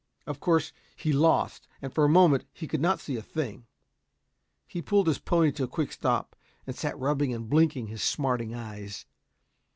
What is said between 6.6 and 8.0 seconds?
and sat rubbing and blinking